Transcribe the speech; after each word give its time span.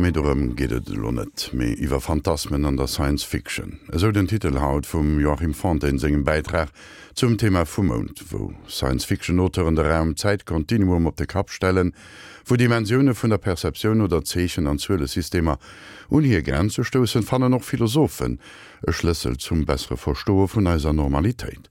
méem 0.00 0.54
geet 0.56 0.88
lo 0.96 1.10
net 1.12 1.50
méi 1.52 1.74
iwwer 1.84 2.00
Phantasmen 2.00 2.64
an 2.64 2.78
der 2.78 2.88
Science 2.88 3.24
Fiction. 3.24 3.78
Es 3.88 3.96
eso 3.96 4.12
den 4.12 4.26
Titelhaut 4.26 4.86
vum 4.86 5.20
Joachim 5.20 5.52
Fante 5.52 5.88
en 5.88 5.98
segem 5.98 6.24
Beitrag 6.24 6.70
zum 7.14 7.36
Thema 7.36 7.66
Fumund, 7.66 8.24
wo 8.30 8.54
Science 8.66 9.04
Fiction-Oen 9.04 9.76
der 9.76 9.90
Raum 9.90 10.16
Zeitkontinuum 10.16 11.06
op 11.06 11.16
de 11.16 11.26
Kap 11.26 11.50
stellen, 11.50 11.92
wo 12.46 12.56
Dimensionioune 12.56 13.14
vun 13.14 13.30
der 13.30 13.38
Perception 13.38 14.00
oder 14.00 14.24
Zeechen 14.24 14.66
an 14.66 14.78
zule 14.78 15.06
Systemer 15.06 15.58
unhir 16.08 16.42
gern 16.42 16.70
zu 16.70 16.82
stossen 16.82 17.22
fannnen 17.22 17.50
noch 17.50 17.62
Philosophen, 17.62 18.40
e 18.86 18.92
Schlüssel 18.92 19.36
zum 19.36 19.66
bessere 19.66 19.98
Verstoe 19.98 20.48
vun 20.48 20.66
eiser 20.66 20.92
Normalitéit. 20.92 21.68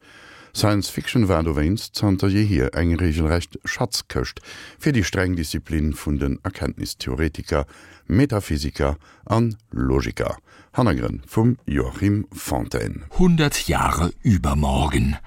Science 0.53 0.89
Fiction 0.89 1.27
war 1.27 1.43
du 1.43 1.55
west 1.55 1.95
zanter 1.95 2.27
je 2.27 2.43
hier 2.43 2.73
eng 2.73 2.95
regelrecht 2.95 3.59
Schatz 3.65 4.07
köcht 4.07 4.41
fir 4.77 4.91
die 4.91 5.03
streng 5.03 5.35
Disziplinen 5.35 5.93
vun 5.93 6.19
den 6.19 6.39
Erkenntnistheoretiker, 6.43 7.65
Metaphysiker 8.07 8.97
an 9.25 9.55
Logiker. 9.71 10.37
Hannegren 10.73 11.21
vum 11.27 11.57
Joachim 11.65 12.27
Fontaine. 12.31 13.03
100 13.11 13.67
Jahre 13.67 14.11
übermorgen. 14.23 15.17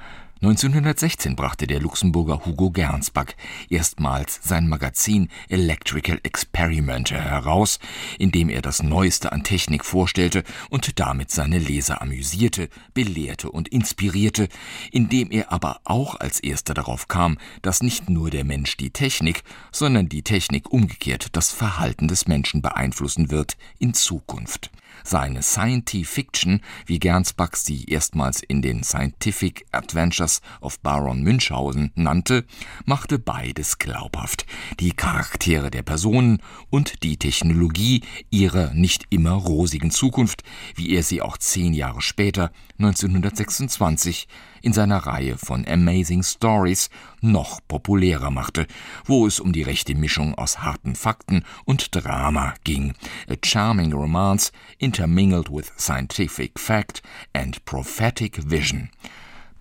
1916 0.42 1.36
brachte 1.36 1.68
der 1.68 1.78
Luxemburger 1.78 2.44
Hugo 2.44 2.72
Gernsback 2.72 3.36
erstmals 3.70 4.40
sein 4.42 4.68
Magazin 4.68 5.28
Electrical 5.48 6.18
Experiment 6.24 7.12
heraus, 7.12 7.78
in 8.18 8.32
dem 8.32 8.48
er 8.48 8.60
das 8.60 8.82
Neueste 8.82 9.30
an 9.30 9.44
Technik 9.44 9.84
vorstellte 9.84 10.42
und 10.68 10.98
damit 10.98 11.30
seine 11.30 11.60
Leser 11.60 12.02
amüsierte, 12.02 12.70
belehrte 12.92 13.52
und 13.52 13.68
inspirierte, 13.68 14.48
indem 14.90 15.30
er 15.30 15.52
aber 15.52 15.78
auch 15.84 16.18
als 16.18 16.40
erster 16.40 16.74
darauf 16.74 17.06
kam, 17.06 17.38
dass 17.62 17.80
nicht 17.80 18.10
nur 18.10 18.28
der 18.28 18.42
Mensch 18.42 18.76
die 18.76 18.90
Technik, 18.90 19.44
sondern 19.70 20.08
die 20.08 20.22
Technik 20.22 20.72
umgekehrt 20.72 21.36
das 21.36 21.52
Verhalten 21.52 22.08
des 22.08 22.26
Menschen 22.26 22.62
beeinflussen 22.62 23.30
wird 23.30 23.56
in 23.78 23.94
Zukunft. 23.94 24.72
Seine 25.04 25.42
Science 25.42 25.92
Fiction, 26.04 26.60
wie 26.86 26.98
Gernsbach 26.98 27.54
sie 27.54 27.84
erstmals 27.84 28.42
in 28.42 28.62
den 28.62 28.82
Scientific 28.84 29.66
Adventures 29.72 30.40
of 30.60 30.80
Baron 30.80 31.22
Münchhausen 31.22 31.92
nannte, 31.94 32.44
machte 32.84 33.18
beides 33.18 33.78
glaubhaft. 33.78 34.46
Die 34.80 34.92
Charaktere 34.92 35.70
der 35.70 35.82
Personen 35.82 36.38
und 36.70 37.02
die 37.02 37.16
Technologie 37.16 38.02
ihrer 38.30 38.72
nicht 38.74 39.06
immer 39.10 39.32
rosigen 39.32 39.90
Zukunft, 39.90 40.42
wie 40.74 40.94
er 40.94 41.02
sie 41.02 41.22
auch 41.22 41.38
zehn 41.38 41.74
Jahre 41.74 42.00
später 42.00 42.52
1926 42.78 44.26
in 44.62 44.72
seiner 44.72 44.98
Reihe 44.98 45.36
von 45.38 45.66
Amazing 45.66 46.22
Stories 46.22 46.90
noch 47.20 47.60
populärer 47.68 48.30
machte, 48.30 48.66
wo 49.04 49.26
es 49.26 49.40
um 49.40 49.52
die 49.52 49.62
rechte 49.62 49.94
Mischung 49.94 50.34
aus 50.34 50.58
harten 50.60 50.94
Fakten 50.94 51.44
und 51.64 51.94
Drama 51.94 52.54
ging. 52.64 52.94
A 53.28 53.34
charming 53.44 53.92
romance 53.92 54.52
intermingled 54.78 55.50
with 55.50 55.72
scientific 55.78 56.58
fact 56.58 57.02
and 57.32 57.64
prophetic 57.64 58.38
vision. 58.50 58.90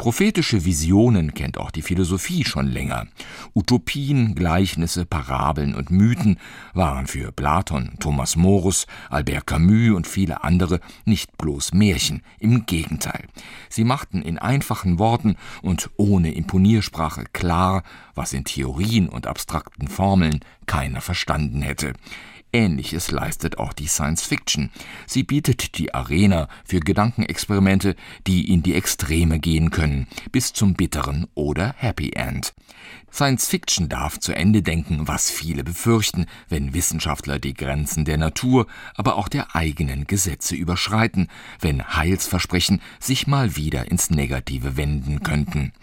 Prophetische 0.02 0.66
Visionen 0.66 1.36
kennt 1.36 1.60
auch 1.60 1.70
die 1.70 1.84
Philosophie 1.84 2.44
schon 2.44 2.66
länger. 2.66 3.06
Utopien, 3.54 4.34
Gleichnisse, 4.34 5.06
Parabeln 5.06 5.76
und 5.76 5.92
Mythen 5.92 6.40
waren 6.74 7.06
für 7.06 7.32
Platon, 7.32 7.92
Thomas 8.00 8.36
Morus, 8.36 8.88
Albert 9.12 9.46
Camus 9.46 9.96
und 9.96 10.08
viele 10.08 10.44
andere 10.44 10.80
nicht 11.06 11.38
bloß 11.38 11.76
Märchen, 11.76 12.24
im 12.40 12.66
Gegenteil. 12.66 13.28
Sie 13.70 13.84
machten 13.84 14.24
in 14.24 14.40
einfachen 14.40 14.98
Worten 14.98 15.36
und 15.62 15.92
ohne 15.98 16.34
Imponiersprache 16.34 17.26
klar, 17.32 17.84
was 18.16 18.34
in 18.34 18.44
Theorien 18.44 19.08
und 19.08 19.28
abstrakten 19.28 19.88
Formeln 19.88 20.40
keiner 20.66 21.02
verstanden 21.02 21.62
hätte. 21.62 21.94
Ähnliches 22.54 23.12
leistet 23.12 23.58
auch 23.58 23.74
die 23.74 23.88
Science 23.88 24.24
Fiction. 24.24 24.70
Sie 25.08 25.24
bietet 25.24 25.78
die 25.78 25.94
Arena 25.94 26.48
für 26.66 26.80
Gedankenexperimente, 26.80 27.96
die 28.28 28.52
in 28.52 28.64
die 28.64 28.76
Extreme 28.76 29.40
gehen 29.40 29.70
können, 29.72 30.08
bis 30.32 30.54
zum 30.54 30.74
bitteren 30.74 31.28
oder 31.34 31.74
Happy 31.78 32.12
End. 32.12 32.54
Science 33.12 33.48
Fiction 33.48 33.90
darf 33.90 34.20
zu 34.20 34.34
Ende 34.34 34.62
denken, 34.62 35.08
was 35.08 35.30
viele 35.30 35.64
befürchten, 35.64 36.26
wenn 36.48 36.74
Wissenschaftler 36.74 37.40
die 37.40 37.54
Grenzen 37.54 38.06
der 38.06 38.18
Natur, 38.18 38.68
aber 38.96 39.18
auch 39.18 39.28
der 39.28 39.56
eigenen 39.56 40.08
Gesetze 40.08 40.56
überschreiten, 40.56 41.28
wenn 41.60 41.96
Heilsversprechen 41.96 42.82
sich 43.00 43.28
mal 43.28 43.56
wieder 43.56 43.92
ins 43.92 44.10
Negative 44.10 44.78
wenden 44.78 45.24
könnten. 45.24 45.74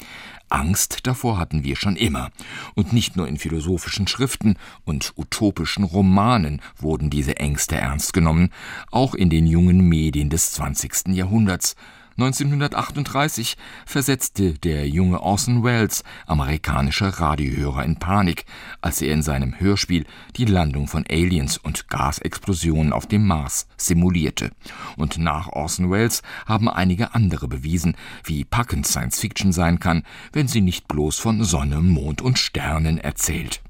Angst 0.51 1.07
davor 1.07 1.39
hatten 1.39 1.65
wir 1.65 1.77
schon 1.77 1.97
immer, 1.97 2.31
und 2.75 2.93
nicht 2.93 3.17
nur 3.17 3.29
in 3.29 3.39
philosophischen 3.39 4.07
Schriften 4.07 4.57
und 4.85 5.13
utopischen 5.17 5.85
Romanen 5.85 6.61
wurden 6.79 7.11
diese 7.11 7.37
Ängste 7.37 7.77
ernst 7.77 8.13
genommen, 8.13 8.51
auch 8.91 9.15
in 9.15 9.31
den 9.31 9.47
jungen 9.47 9.89
Medien 9.89 10.31
des 10.31 10.53
20. 10.53 11.09
Jahrhunderts 11.09 11.77
1938 12.19 13.56
versetzte 13.87 14.55
der 14.55 14.89
junge 14.89 15.21
Orson 15.21 15.62
Welles 15.62 16.03
amerikanische 16.27 17.21
Radiohörer 17.21 17.84
in 17.84 18.01
Panik, 18.01 18.45
als 18.81 19.01
er 19.01 19.12
in 19.12 19.23
seinem 19.23 19.61
Hörspiel 19.61 20.05
die 20.34 20.45
Landung 20.45 20.89
von 20.89 21.05
Aliens 21.09 21.59
und 21.59 21.89
Gasexplosionen 21.89 22.93
auf 22.93 23.06
dem 23.06 23.25
Mars 23.25 23.69
simulierte. 23.77 24.51
Und 24.97 25.19
nach 25.19 25.47
Orson 25.51 25.93
Welles 25.93 26.23
haben 26.45 26.69
einige 26.69 27.15
andere 27.15 27.47
bewiesen, 27.47 27.95
wie 28.25 28.45
packend 28.45 28.89
Science 28.89 29.21
Fiction 29.21 29.53
sein 29.53 29.79
kann, 29.79 30.03
wenn 30.33 30.49
sie 30.49 30.61
nicht 30.61 30.89
bloß 30.89 31.21
von 31.21 31.45
Sonne, 31.45 31.81
Mond 31.81 32.21
und 32.21 32.37
Sternen 32.37 32.99
erzählt. 32.99 33.62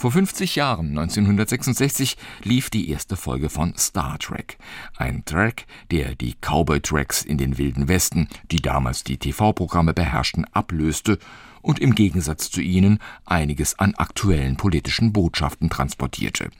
Vor 0.00 0.12
50 0.12 0.54
Jahren 0.54 0.90
1966 0.90 2.16
lief 2.44 2.70
die 2.70 2.88
erste 2.88 3.16
Folge 3.16 3.50
von 3.50 3.74
Star 3.76 4.16
Trek, 4.20 4.56
ein 4.96 5.24
Track, 5.24 5.66
der 5.90 6.14
die 6.14 6.36
Cowboy 6.40 6.80
Tracks 6.80 7.24
in 7.24 7.36
den 7.36 7.58
wilden 7.58 7.88
Westen, 7.88 8.28
die 8.52 8.62
damals 8.62 9.02
die 9.02 9.16
TV-Programme 9.16 9.94
beherrschten, 9.94 10.46
ablöste 10.52 11.18
und 11.62 11.80
im 11.80 11.96
Gegensatz 11.96 12.48
zu 12.48 12.60
ihnen 12.60 13.00
einiges 13.26 13.76
an 13.80 13.96
aktuellen 13.96 14.56
politischen 14.56 15.12
Botschaften 15.12 15.68
transportierte. 15.68 16.50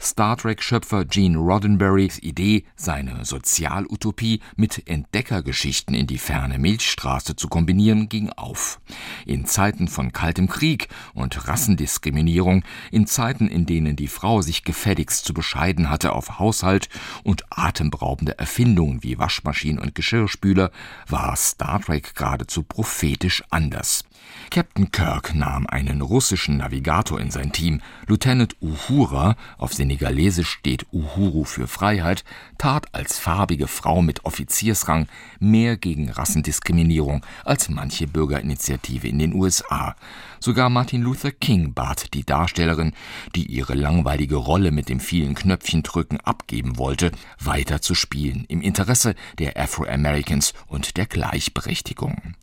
Star 0.00 0.36
Trek-Schöpfer 0.36 1.04
Gene 1.04 1.38
Roddenberrys 1.38 2.18
Idee, 2.18 2.64
seine 2.76 3.24
Sozialutopie 3.24 4.40
mit 4.56 4.88
Entdeckergeschichten 4.88 5.94
in 5.94 6.06
die 6.06 6.18
ferne 6.18 6.58
Milchstraße 6.58 7.36
zu 7.36 7.48
kombinieren, 7.48 8.08
ging 8.08 8.30
auf. 8.30 8.80
In 9.26 9.44
Zeiten 9.44 9.88
von 9.88 10.12
kaltem 10.12 10.48
Krieg 10.48 10.88
und 11.14 11.48
Rassendiskriminierung, 11.48 12.62
in 12.90 13.06
Zeiten, 13.06 13.48
in 13.48 13.66
denen 13.66 13.96
die 13.96 14.08
Frau 14.08 14.40
sich 14.40 14.64
gefälligst 14.64 15.24
zu 15.24 15.34
bescheiden 15.34 15.90
hatte 15.90 16.12
auf 16.12 16.38
Haushalt 16.38 16.88
und 17.24 17.44
atemberaubende 17.50 18.38
Erfindungen 18.38 19.02
wie 19.02 19.18
Waschmaschinen 19.18 19.80
und 19.80 19.94
Geschirrspüler, 19.94 20.70
war 21.08 21.34
Star 21.36 21.80
Trek 21.80 22.14
geradezu 22.14 22.62
prophetisch 22.62 23.42
anders. 23.50 24.04
Captain 24.50 24.90
Kirk 24.90 25.34
nahm 25.34 25.66
einen 25.66 26.00
russischen 26.00 26.58
Navigator 26.58 27.20
in 27.20 27.30
sein 27.30 27.52
Team. 27.52 27.80
Lieutenant 28.06 28.56
Uhura, 28.60 29.36
auf 29.58 29.74
Senegalesisch 29.88 30.50
steht 30.50 30.84
Uhuru 30.92 31.44
für 31.44 31.66
Freiheit, 31.66 32.22
tat 32.58 32.94
als 32.94 33.18
farbige 33.18 33.66
Frau 33.68 34.02
mit 34.02 34.26
Offiziersrang 34.26 35.08
mehr 35.40 35.78
gegen 35.78 36.10
Rassendiskriminierung 36.10 37.24
als 37.42 37.70
manche 37.70 38.06
Bürgerinitiative 38.06 39.08
in 39.08 39.18
den 39.18 39.32
USA. 39.32 39.96
Sogar 40.40 40.68
Martin 40.68 41.00
Luther 41.00 41.32
King 41.32 41.72
bat 41.72 42.12
die 42.12 42.26
Darstellerin, 42.26 42.92
die 43.34 43.46
ihre 43.46 43.72
langweilige 43.72 44.36
Rolle 44.36 44.72
mit 44.72 44.90
dem 44.90 45.00
vielen 45.00 45.34
Knöpfchendrücken 45.34 46.20
abgeben 46.20 46.76
wollte, 46.76 47.10
weiter 47.40 47.80
zu 47.80 47.94
spielen 47.94 48.44
im 48.48 48.60
Interesse 48.60 49.14
der 49.38 49.56
Afroamericans 49.56 50.52
und 50.66 50.98
der 50.98 51.06
Gleichberechtigung. 51.06 52.34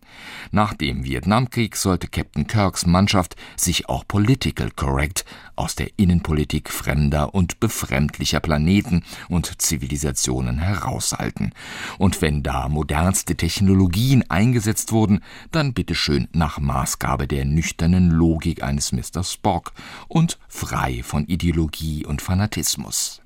Nach 0.51 0.73
dem 0.73 1.03
Vietnamkrieg 1.03 1.75
sollte 1.75 2.07
Captain 2.07 2.47
Kirks 2.47 2.85
Mannschaft 2.85 3.35
sich 3.55 3.89
auch 3.89 4.07
political 4.07 4.71
correct 4.71 5.25
aus 5.55 5.75
der 5.75 5.89
Innenpolitik 5.97 6.69
fremder 6.69 7.34
und 7.35 7.59
befremdlicher 7.59 8.39
Planeten 8.39 9.03
und 9.27 9.61
Zivilisationen 9.61 10.57
heraushalten. 10.57 11.51
Und 11.97 12.21
wenn 12.21 12.43
da 12.43 12.69
modernste 12.69 13.35
Technologien 13.35 14.23
eingesetzt 14.29 14.93
wurden, 14.93 15.19
dann 15.51 15.73
bitteschön 15.73 16.29
nach 16.31 16.59
Maßgabe 16.59 17.27
der 17.27 17.43
nüchternen 17.43 18.09
Logik 18.09 18.63
eines 18.63 18.93
Mr. 18.93 19.23
Spock 19.23 19.73
und 20.07 20.39
frei 20.47 21.03
von 21.03 21.25
Ideologie 21.25 22.05
und 22.05 22.21
Fanatismus. 22.21 23.24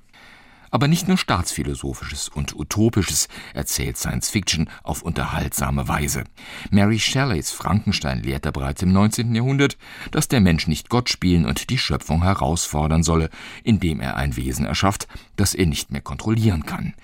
Aber 0.70 0.88
nicht 0.88 1.08
nur 1.08 1.18
staatsphilosophisches 1.18 2.28
und 2.28 2.54
utopisches 2.54 3.28
erzählt 3.54 3.96
Science 3.96 4.30
Fiction 4.30 4.70
auf 4.82 5.02
unterhaltsame 5.02 5.88
Weise. 5.88 6.24
Mary 6.70 6.98
Shelleys 6.98 7.50
Frankenstein 7.50 8.22
lehrte 8.22 8.52
bereits 8.52 8.82
im 8.82 8.92
19. 8.92 9.34
Jahrhundert, 9.34 9.76
dass 10.12 10.28
der 10.28 10.40
Mensch 10.40 10.68
nicht 10.68 10.88
Gott 10.88 11.08
spielen 11.08 11.44
und 11.44 11.70
die 11.70 11.78
Schöpfung 11.78 12.22
herausfordern 12.22 13.02
solle, 13.02 13.30
indem 13.64 14.00
er 14.00 14.16
ein 14.16 14.36
Wesen 14.36 14.64
erschafft, 14.64 15.08
das 15.36 15.54
er 15.54 15.66
nicht 15.66 15.90
mehr 15.90 16.02
kontrollieren 16.02 16.64
kann. 16.66 16.94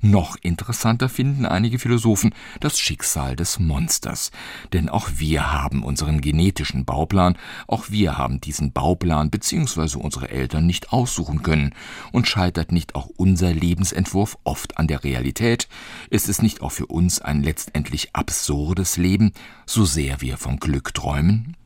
Noch 0.00 0.36
interessanter 0.42 1.08
finden 1.08 1.44
einige 1.44 1.80
Philosophen 1.80 2.32
das 2.60 2.78
Schicksal 2.78 3.34
des 3.34 3.58
Monsters. 3.58 4.30
Denn 4.72 4.88
auch 4.88 5.08
wir 5.16 5.52
haben 5.52 5.82
unseren 5.82 6.20
genetischen 6.20 6.84
Bauplan, 6.84 7.36
auch 7.66 7.90
wir 7.90 8.16
haben 8.16 8.40
diesen 8.40 8.70
Bauplan 8.70 9.30
bzw. 9.30 9.98
unsere 9.98 10.30
Eltern 10.30 10.66
nicht 10.66 10.92
aussuchen 10.92 11.42
können. 11.42 11.74
Und 12.12 12.28
scheitert 12.28 12.70
nicht 12.70 12.94
auch 12.94 13.08
unser 13.16 13.52
Lebensentwurf 13.52 14.38
oft 14.44 14.78
an 14.78 14.86
der 14.86 15.02
Realität? 15.02 15.68
Ist 16.10 16.28
es 16.28 16.42
nicht 16.42 16.62
auch 16.62 16.72
für 16.72 16.86
uns 16.86 17.20
ein 17.20 17.42
letztendlich 17.42 18.14
absurdes 18.14 18.98
Leben, 18.98 19.32
so 19.66 19.84
sehr 19.84 20.20
wir 20.20 20.36
vom 20.36 20.60
Glück 20.60 20.94
träumen? 20.94 21.56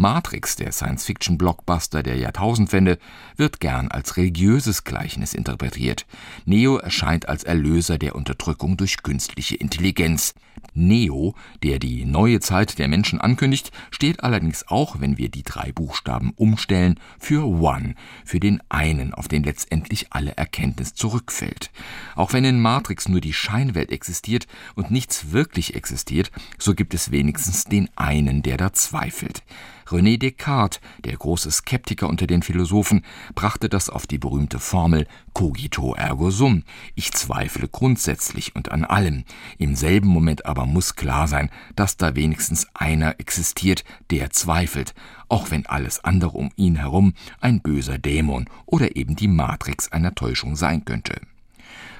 Matrix, 0.00 0.54
der 0.54 0.70
Science-Fiction-Blockbuster 0.70 2.04
der 2.04 2.16
Jahrtausendwende, 2.18 2.98
wird 3.36 3.58
gern 3.58 3.88
als 3.88 4.16
religiöses 4.16 4.84
Gleichnis 4.84 5.34
interpretiert. 5.34 6.06
Neo 6.44 6.76
erscheint 6.76 7.28
als 7.28 7.42
Erlöser 7.42 7.98
der 7.98 8.14
Unterdrückung 8.14 8.76
durch 8.76 9.02
künstliche 9.02 9.56
Intelligenz. 9.56 10.34
Neo, 10.72 11.34
der 11.64 11.80
die 11.80 12.04
neue 12.04 12.38
Zeit 12.38 12.78
der 12.78 12.86
Menschen 12.86 13.20
ankündigt, 13.20 13.72
steht 13.90 14.22
allerdings 14.22 14.68
auch, 14.68 15.00
wenn 15.00 15.18
wir 15.18 15.30
die 15.30 15.42
drei 15.42 15.72
Buchstaben 15.72 16.32
umstellen, 16.36 17.00
für 17.18 17.44
One, 17.44 17.96
für 18.24 18.38
den 18.38 18.62
einen, 18.68 19.12
auf 19.14 19.26
den 19.26 19.42
letztendlich 19.42 20.12
alle 20.12 20.36
Erkenntnis 20.36 20.94
zurückfällt. 20.94 21.72
Auch 22.14 22.32
wenn 22.32 22.44
in 22.44 22.60
Matrix 22.60 23.08
nur 23.08 23.20
die 23.20 23.32
Scheinwelt 23.32 23.90
existiert 23.90 24.46
und 24.76 24.92
nichts 24.92 25.32
wirklich 25.32 25.74
existiert, 25.74 26.30
so 26.56 26.76
gibt 26.76 26.94
es 26.94 27.10
wenigstens 27.10 27.64
den 27.64 27.88
einen, 27.96 28.42
der 28.42 28.56
da 28.58 28.72
zweifelt. 28.72 29.42
René 29.90 30.18
Descartes, 30.18 30.80
der 31.04 31.16
große 31.16 31.50
Skeptiker 31.50 32.08
unter 32.08 32.26
den 32.26 32.42
Philosophen, 32.42 33.04
brachte 33.34 33.68
das 33.68 33.88
auf 33.88 34.06
die 34.06 34.18
berühmte 34.18 34.58
Formel 34.58 35.06
cogito 35.32 35.94
ergo 35.94 36.30
sum. 36.30 36.64
Ich 36.94 37.12
zweifle 37.12 37.68
grundsätzlich 37.68 38.54
und 38.54 38.70
an 38.70 38.84
allem. 38.84 39.24
Im 39.58 39.76
selben 39.76 40.08
Moment 40.08 40.46
aber 40.46 40.66
muss 40.66 40.96
klar 40.96 41.28
sein, 41.28 41.50
dass 41.76 41.96
da 41.96 42.14
wenigstens 42.14 42.66
einer 42.74 43.18
existiert, 43.18 43.84
der 44.10 44.30
zweifelt, 44.30 44.94
auch 45.28 45.50
wenn 45.50 45.66
alles 45.66 46.04
andere 46.04 46.36
um 46.36 46.50
ihn 46.56 46.76
herum 46.76 47.14
ein 47.40 47.60
böser 47.60 47.98
Dämon 47.98 48.46
oder 48.66 48.96
eben 48.96 49.16
die 49.16 49.28
Matrix 49.28 49.90
einer 49.90 50.14
Täuschung 50.14 50.56
sein 50.56 50.84
könnte. 50.84 51.20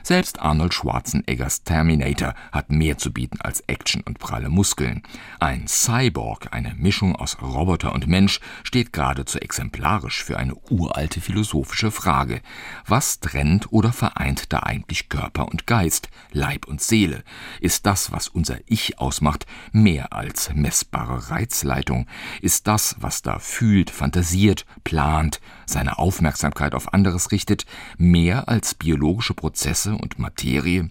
Selbst 0.02 0.40
Arnold 0.40 0.74
Schwarzeneggers 0.74 1.64
Terminator 1.64 2.34
hat 2.52 2.70
mehr 2.70 2.98
zu 2.98 3.12
bieten 3.12 3.40
als 3.40 3.60
Action 3.66 4.02
und 4.02 4.18
pralle 4.18 4.48
Muskeln. 4.48 5.02
Ein 5.40 5.66
Cyborg, 5.66 6.48
eine 6.52 6.74
Mischung 6.74 7.16
aus 7.16 7.40
Roboter 7.42 7.92
und 7.92 8.06
Mensch, 8.06 8.40
steht 8.62 8.92
geradezu 8.92 9.38
exemplarisch 9.38 10.22
für 10.24 10.38
eine 10.38 10.54
uralte 10.70 11.20
philosophische 11.20 11.90
Frage. 11.90 12.40
Was 12.86 13.20
trennt 13.20 13.72
oder 13.72 13.92
vereint 13.92 14.52
da 14.52 14.60
eigentlich 14.60 15.08
Körper 15.08 15.48
und 15.48 15.66
Geist, 15.66 16.08
Leib 16.32 16.66
und 16.66 16.80
Seele? 16.80 17.22
Ist 17.60 17.86
das, 17.86 18.12
was 18.12 18.28
unser 18.28 18.58
Ich 18.66 18.98
ausmacht, 18.98 19.46
mehr 19.72 20.12
als 20.12 20.50
messbare 20.54 21.30
Reizleitung? 21.30 22.06
Ist 22.40 22.66
das, 22.66 22.96
was 23.00 23.22
da 23.22 23.38
fühlt, 23.38 23.90
fantasiert, 23.90 24.64
plant, 24.84 25.40
seine 25.66 25.98
Aufmerksamkeit 25.98 26.74
auf 26.74 26.94
anderes 26.94 27.32
richtet, 27.32 27.66
mehr 27.98 28.48
als 28.48 28.74
biologische 28.74 29.34
Prozesse 29.34 29.87
und 29.96 30.18
Materie, 30.18 30.88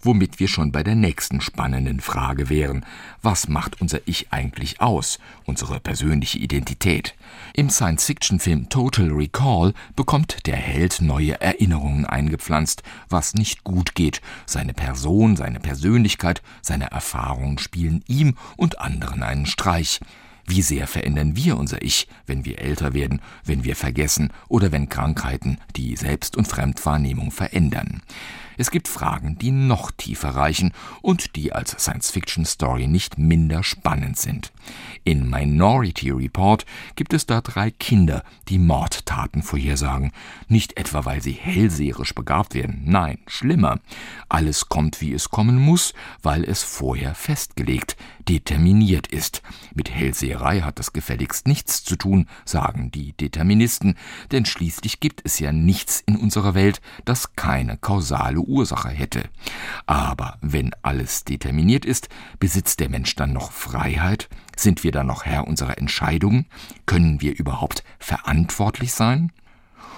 womit 0.00 0.38
wir 0.38 0.48
schon 0.48 0.72
bei 0.72 0.82
der 0.82 0.94
nächsten 0.94 1.40
spannenden 1.40 2.00
Frage 2.00 2.48
wären: 2.48 2.84
Was 3.22 3.48
macht 3.48 3.80
unser 3.80 4.00
Ich 4.06 4.32
eigentlich 4.32 4.80
aus, 4.80 5.18
unsere 5.44 5.80
persönliche 5.80 6.38
Identität? 6.38 7.14
Im 7.54 7.70
Science-Fiction-Film 7.70 8.68
Total 8.68 9.10
Recall 9.10 9.74
bekommt 9.94 10.46
der 10.46 10.56
Held 10.56 11.00
neue 11.00 11.40
Erinnerungen 11.40 12.04
eingepflanzt, 12.04 12.82
was 13.08 13.34
nicht 13.34 13.64
gut 13.64 13.94
geht. 13.94 14.20
Seine 14.46 14.74
Person, 14.74 15.36
seine 15.36 15.60
Persönlichkeit, 15.60 16.42
seine 16.62 16.90
Erfahrungen 16.90 17.58
spielen 17.58 18.04
ihm 18.06 18.36
und 18.56 18.80
anderen 18.80 19.22
einen 19.22 19.46
Streich. 19.46 20.00
Wie 20.46 20.62
sehr 20.62 20.86
verändern 20.86 21.34
wir 21.34 21.56
unser 21.56 21.82
Ich, 21.82 22.06
wenn 22.26 22.44
wir 22.44 22.60
älter 22.60 22.94
werden, 22.94 23.20
wenn 23.44 23.64
wir 23.64 23.74
vergessen 23.74 24.32
oder 24.48 24.70
wenn 24.70 24.88
Krankheiten 24.88 25.58
die 25.74 25.96
Selbst- 25.96 26.36
und 26.36 26.46
Fremdwahrnehmung 26.46 27.32
verändern? 27.32 28.02
Es 28.56 28.70
gibt 28.70 28.88
Fragen, 28.88 29.38
die 29.38 29.50
noch 29.50 29.90
tiefer 29.90 30.30
reichen 30.30 30.72
und 31.02 31.36
die 31.36 31.52
als 31.52 31.72
Science-Fiction-Story 31.72 32.86
nicht 32.86 33.18
minder 33.18 33.62
spannend 33.62 34.18
sind. 34.18 34.52
In 35.04 35.30
Minority 35.30 36.10
Report 36.10 36.66
gibt 36.96 37.12
es 37.12 37.26
da 37.26 37.40
drei 37.40 37.70
Kinder, 37.70 38.24
die 38.48 38.58
Mordtaten 38.58 39.42
vorhersagen. 39.42 40.12
Nicht 40.48 40.76
etwa, 40.76 41.04
weil 41.04 41.22
sie 41.22 41.32
hellseherisch 41.32 42.14
begabt 42.14 42.54
werden. 42.54 42.82
Nein, 42.84 43.18
schlimmer. 43.26 43.80
Alles 44.28 44.68
kommt, 44.68 45.00
wie 45.00 45.12
es 45.12 45.30
kommen 45.30 45.58
muss, 45.58 45.94
weil 46.22 46.44
es 46.44 46.62
vorher 46.62 47.14
festgelegt, 47.14 47.96
determiniert 48.28 49.06
ist. 49.06 49.42
Mit 49.74 49.90
Hellseherei 49.90 50.62
hat 50.62 50.78
das 50.78 50.92
gefälligst 50.92 51.46
nichts 51.46 51.84
zu 51.84 51.96
tun, 51.96 52.26
sagen 52.44 52.90
die 52.90 53.12
Deterministen, 53.12 53.94
denn 54.32 54.44
schließlich 54.44 55.00
gibt 55.00 55.20
es 55.24 55.38
ja 55.38 55.52
nichts 55.52 56.00
in 56.00 56.16
unserer 56.16 56.54
Welt, 56.54 56.80
das 57.04 57.36
keine 57.36 57.76
kausale 57.76 58.40
Ursache 58.46 58.88
hätte. 58.88 59.28
Aber 59.86 60.38
wenn 60.40 60.72
alles 60.82 61.24
determiniert 61.24 61.84
ist, 61.84 62.08
besitzt 62.38 62.80
der 62.80 62.88
Mensch 62.88 63.14
dann 63.16 63.32
noch 63.32 63.52
Freiheit? 63.52 64.28
Sind 64.56 64.84
wir 64.84 64.92
dann 64.92 65.06
noch 65.06 65.24
Herr 65.24 65.46
unserer 65.46 65.78
Entscheidungen? 65.78 66.46
Können 66.86 67.20
wir 67.20 67.36
überhaupt 67.36 67.84
verantwortlich 67.98 68.92
sein? 68.92 69.32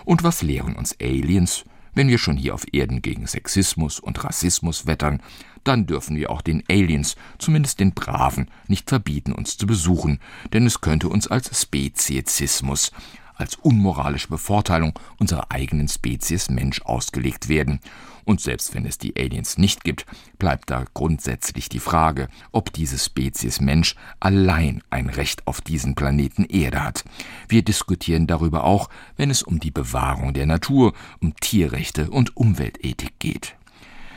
Und 0.05 0.23
was 0.23 0.43
lehren 0.43 0.75
uns 0.75 0.97
Aliens? 1.01 1.65
Wenn 1.95 2.09
wir 2.09 2.19
schon 2.19 2.37
hier 2.37 2.55
auf 2.55 2.65
Erden 2.73 3.03
gegen 3.03 3.27
Sexismus 3.27 3.99
und 3.99 4.23
Rassismus 4.23 4.87
wettern, 4.87 5.21
dann 5.65 5.87
dürfen 5.87 6.17
wir 6.17 6.31
auch 6.31 6.43
den 6.43 6.63
Aliens, 6.69 7.17
zumindest 7.39 7.81
den 7.81 7.93
Braven, 7.93 8.51
nicht 8.69 8.89
verbieten, 8.89 9.33
uns 9.33 9.57
zu 9.57 9.67
besuchen, 9.67 10.21
denn 10.53 10.65
es 10.65 10.81
könnte 10.81 11.09
uns 11.09 11.27
als 11.27 11.61
Speziesismus, 11.61 12.93
als 13.39 13.57
unmoralische 13.57 14.29
Bevorteilung 14.29 14.99
unserer 15.19 15.51
eigenen 15.51 15.89
Spezies 15.89 16.51
Mensch 16.51 16.83
ausgelegt 16.83 17.49
werden. 17.49 17.81
Und 18.25 18.43
selbst 18.43 18.75
wenn 18.75 18.85
es 18.85 18.99
die 18.99 19.17
Aliens 19.17 19.57
nicht 19.57 19.85
gibt, 19.85 20.05
bleibt 20.39 20.69
da 20.69 20.85
grundsätzlich 20.93 21.71
die 21.71 21.79
Frage, 21.79 22.29
ob 22.53 22.75
diese 22.75 22.99
Spezies 22.99 23.59
Mensch 23.59 23.95
allein 24.21 24.83
ein 24.91 25.09
Recht 25.09 25.47
auf 25.47 25.63
diesen 25.63 25.95
Planeten 25.95 26.45
Erde 26.45 26.85
hat. 26.85 27.05
Wir 27.49 27.63
diskutieren 27.63 28.27
darüber 28.27 28.65
auch, 28.65 28.91
wenn 29.17 29.31
es 29.31 29.43
um 29.43 29.61
die 29.61 29.71
Bewahrung 29.71 30.35
der 30.35 30.45
Natur, 30.45 30.93
um 31.21 31.35
Tierrechte 31.37 32.11
und 32.11 32.37
Umweltethik 32.37 33.19
geht. 33.19 33.58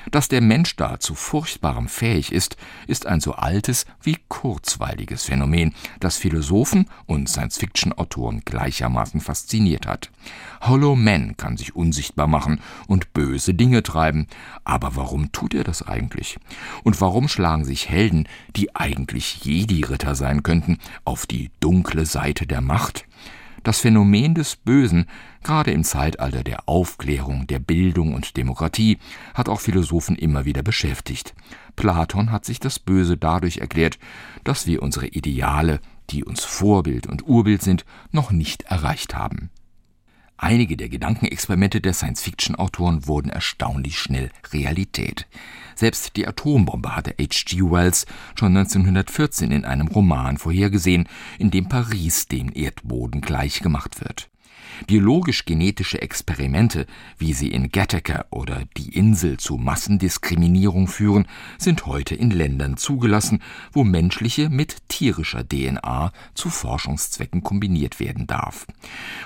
Dass 0.09 0.27
der 0.27 0.41
Mensch 0.41 0.75
da 0.75 0.99
zu 0.99 1.13
furchtbarem 1.13 1.87
fähig 1.87 2.31
ist, 2.31 2.57
ist 2.87 3.05
ein 3.05 3.21
so 3.21 3.33
altes 3.33 3.85
wie 4.01 4.17
kurzweiliges 4.29 5.25
Phänomen, 5.25 5.73
das 5.99 6.17
Philosophen 6.17 6.87
und 7.05 7.29
Science-Fiction-Autoren 7.29 8.41
gleichermaßen 8.45 9.21
fasziniert 9.21 9.85
hat. 9.85 10.09
Hollow 10.61 10.95
Man 10.95 11.37
kann 11.37 11.57
sich 11.57 11.75
unsichtbar 11.75 12.27
machen 12.27 12.61
und 12.87 13.13
böse 13.13 13.53
Dinge 13.53 13.83
treiben. 13.83 14.27
Aber 14.63 14.95
warum 14.95 15.31
tut 15.31 15.53
er 15.53 15.63
das 15.63 15.85
eigentlich? 15.87 16.37
Und 16.83 16.99
warum 17.01 17.27
schlagen 17.27 17.65
sich 17.65 17.89
Helden, 17.89 18.27
die 18.55 18.75
eigentlich 18.75 19.43
Jedi-Ritter 19.43 20.15
sein 20.15 20.43
könnten, 20.43 20.79
auf 21.05 21.25
die 21.25 21.51
dunkle 21.59 22.05
Seite 22.05 22.45
der 22.47 22.61
Macht? 22.61 23.05
Das 23.63 23.79
Phänomen 23.79 24.33
des 24.33 24.55
Bösen, 24.55 25.05
gerade 25.43 25.71
im 25.71 25.83
Zeitalter 25.83 26.43
der 26.43 26.67
Aufklärung, 26.67 27.45
der 27.45 27.59
Bildung 27.59 28.13
und 28.15 28.35
Demokratie, 28.37 28.97
hat 29.35 29.49
auch 29.49 29.59
Philosophen 29.59 30.15
immer 30.15 30.45
wieder 30.45 30.63
beschäftigt. 30.63 31.35
Platon 31.75 32.31
hat 32.31 32.43
sich 32.43 32.59
das 32.59 32.79
Böse 32.79 33.17
dadurch 33.17 33.57
erklärt, 33.57 33.99
dass 34.43 34.65
wir 34.65 34.81
unsere 34.81 35.07
Ideale, 35.07 35.79
die 36.09 36.23
uns 36.23 36.43
Vorbild 36.43 37.05
und 37.05 37.27
Urbild 37.27 37.61
sind, 37.61 37.85
noch 38.11 38.31
nicht 38.31 38.63
erreicht 38.63 39.15
haben. 39.15 39.51
Einige 40.43 40.75
der 40.75 40.89
Gedankenexperimente 40.89 41.81
der 41.81 41.93
Science-Fiction-Autoren 41.93 43.05
wurden 43.05 43.29
erstaunlich 43.29 43.99
schnell 43.99 44.31
Realität. 44.51 45.27
Selbst 45.75 46.15
die 46.15 46.27
Atombombe 46.27 46.95
hatte 46.95 47.11
H.G. 47.11 47.61
Wells 47.61 48.07
schon 48.33 48.57
1914 48.57 49.51
in 49.51 49.65
einem 49.65 49.87
Roman 49.87 50.39
vorhergesehen, 50.39 51.07
in 51.37 51.51
dem 51.51 51.69
Paris 51.69 52.27
dem 52.27 52.51
Erdboden 52.51 53.21
gleichgemacht 53.21 54.01
wird. 54.01 54.30
Biologisch-genetische 54.87 56.01
Experimente, 56.01 56.85
wie 57.17 57.33
sie 57.33 57.49
in 57.49 57.69
Gattaker 57.69 58.25
oder 58.29 58.63
die 58.77 58.95
Insel 58.95 59.37
zu 59.37 59.57
Massendiskriminierung 59.57 60.87
führen, 60.87 61.27
sind 61.57 61.85
heute 61.85 62.15
in 62.15 62.31
Ländern 62.31 62.77
zugelassen, 62.77 63.41
wo 63.71 63.83
menschliche 63.83 64.49
mit 64.49 64.87
tierischer 64.89 65.47
DNA 65.47 66.11
zu 66.33 66.49
Forschungszwecken 66.49 67.43
kombiniert 67.43 67.99
werden 67.99 68.27
darf. 68.27 68.65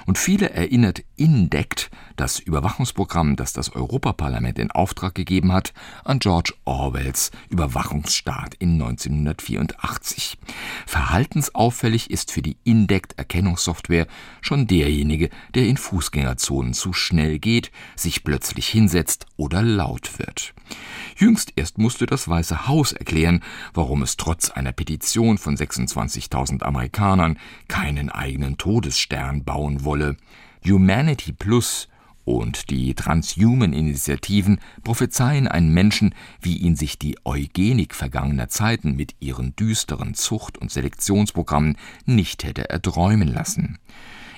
Und 0.06 0.18
viele 0.18 0.50
erinnert 0.50 1.04
indeckt 1.16 1.90
das 2.16 2.40
Überwachungsprogramm, 2.40 3.36
das 3.36 3.54
das 3.54 3.70
Europaparlament 3.76 4.60
in 4.60 4.72
Auftrag 4.72 5.16
gegeben 5.16 5.52
hat, 5.52 5.74
an 6.04 6.20
George 6.20 6.54
Orwells 6.66 7.32
Überwachungsstaat 7.50 8.56
in 8.56 8.74
1984. 8.74 10.38
Verhaltensauffällig 10.86 12.10
ist 12.10 12.32
für 12.32 12.42
die 12.42 12.58
Indect-Erkennungssoftware 12.64 14.08
schon 14.42 14.68
derjenige, 14.68 15.30
der 15.54 15.68
in 15.68 15.78
Fußgängerzonen 15.78 16.74
zu 16.74 16.94
schnell 16.94 17.40
geht, 17.40 17.72
sich 17.96 18.24
plötzlich 18.24 18.68
hinsetzt 18.68 19.26
oder 19.38 19.62
laut 19.62 20.18
wird. 20.20 20.54
Jüngst 21.18 21.54
erst 21.56 21.78
musste 21.78 22.06
das 22.06 22.28
Weiße 22.28 22.68
Haus 22.68 22.92
erklären, 22.92 23.42
warum 23.74 24.02
es 24.02 24.18
trotz 24.18 24.50
einer 24.50 24.72
Petition 24.72 25.38
von 25.38 25.56
26.000 25.56 26.64
Amerikanern 26.64 27.38
keinen 27.68 28.10
eigenen 28.10 28.58
Todesstern 28.58 29.44
bauen 29.44 29.86
wolle. 29.86 30.18
Humanity 30.66 31.32
Plus 31.32 31.88
und 32.26 32.72
die 32.72 32.96
Transhuman-Initiativen 32.96 34.60
prophezeien 34.84 35.48
einen 35.48 35.74
Menschen, 35.74 36.14
wie 36.42 36.58
ihn 36.58 36.76
sich 36.76 37.00
die 37.00 37.18
Eugenik 37.24 37.94
vergangener 37.94 38.50
Zeiten 38.50 38.96
mit 38.96 39.16
ihren 39.20 39.56
düsteren 39.56 40.16
Zucht- 40.16 40.58
und 40.58 40.72
Selektionsprogrammen 40.72 41.78
nicht 42.06 42.44
hätte 42.44 42.70
erträumen 42.70 43.28
lassen. 43.28 43.78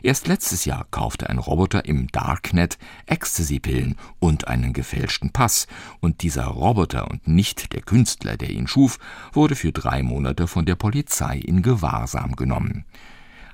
Erst 0.03 0.27
letztes 0.27 0.65
Jahr 0.65 0.85
kaufte 0.91 1.29
ein 1.29 1.39
Roboter 1.39 1.85
im 1.85 2.07
Darknet 2.07 2.77
Ecstasy-Pillen 3.07 3.95
und 4.19 4.47
einen 4.47 4.73
gefälschten 4.73 5.31
Pass, 5.31 5.67
und 5.99 6.21
dieser 6.21 6.45
Roboter 6.45 7.09
und 7.09 7.27
nicht 7.27 7.73
der 7.73 7.81
Künstler, 7.81 8.37
der 8.37 8.51
ihn 8.51 8.67
schuf, 8.67 8.99
wurde 9.33 9.55
für 9.55 9.71
drei 9.71 10.03
Monate 10.03 10.47
von 10.47 10.65
der 10.65 10.75
Polizei 10.75 11.37
in 11.37 11.61
Gewahrsam 11.61 12.35
genommen. 12.35 12.85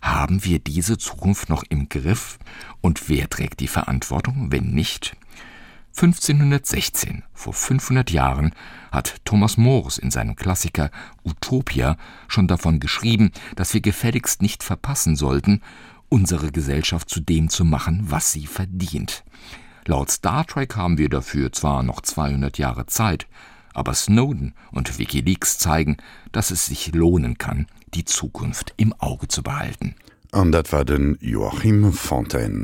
Haben 0.01 0.43
wir 0.43 0.59
diese 0.59 0.97
Zukunft 0.97 1.49
noch 1.49 1.63
im 1.69 1.87
Griff? 1.87 2.37
Und 2.81 3.07
wer 3.07 3.29
trägt 3.29 3.61
die 3.61 3.69
Verantwortung, 3.69 4.51
wenn 4.51 4.71
nicht? 4.71 5.15
1516, 5.95 7.23
vor 7.33 7.53
500 7.53 8.11
Jahren, 8.11 8.53
hat 8.91 9.21
Thomas 9.25 9.57
Moores 9.57 9.99
in 9.99 10.11
seinem 10.11 10.35
Klassiker 10.35 10.89
Utopia 11.23 11.97
schon 12.27 12.47
davon 12.47 12.79
geschrieben, 12.79 13.31
dass 13.55 13.73
wir 13.73 13.81
gefälligst 13.81 14.41
nicht 14.41 14.63
verpassen 14.63 15.15
sollten, 15.15 15.61
unsere 16.13 16.51
Gesellschaft 16.51 17.09
zu 17.09 17.21
dem 17.21 17.49
zu 17.49 17.65
machen, 17.65 18.03
was 18.07 18.31
sie 18.31 18.45
verdient. 18.45 19.23
Laut 19.87 20.11
Star 20.11 20.45
Trek 20.45 20.75
haben 20.75 20.99
wir 20.99 21.09
dafür 21.09 21.51
zwar 21.51 21.81
noch 21.81 22.01
200 22.01 22.59
Jahre 22.59 22.85
Zeit, 22.85 23.25
aber 23.73 23.95
Snowden 23.95 24.53
und 24.71 24.99
Wikileaks 24.99 25.57
zeigen, 25.57 25.97
dass 26.31 26.51
es 26.51 26.67
sich 26.67 26.93
lohnen 26.93 27.39
kann, 27.39 27.65
die 27.95 28.05
Zukunft 28.05 28.75
im 28.77 28.93
Auge 28.93 29.27
zu 29.27 29.41
behalten. 29.41 29.95
An 30.31 30.51
dat 30.51 30.71
war 30.71 30.85
den 30.85 31.17
Joachim 31.19 31.91
Fontaine. 31.91 32.61